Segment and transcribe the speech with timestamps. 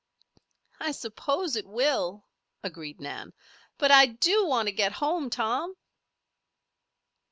[0.79, 2.25] "I suppose it will,"
[2.63, 3.33] agreed Nan.
[3.77, 5.75] "But I do want to get home, Tom."